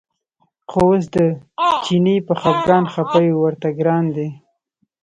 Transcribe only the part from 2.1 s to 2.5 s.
په